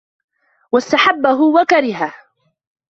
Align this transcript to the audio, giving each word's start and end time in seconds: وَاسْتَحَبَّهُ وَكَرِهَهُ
وَاسْتَحَبَّهُ 0.71 1.41
وَكَرِهَهُ 1.55 2.13